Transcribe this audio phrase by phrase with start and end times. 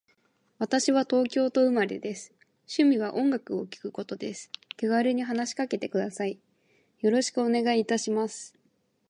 [0.57, 2.33] 私は東京都生まれです。
[2.63, 4.49] 趣味は音楽を聴くことです。
[4.75, 6.39] 気軽に話しかけてください。
[7.01, 8.55] よろしくお願いいたします。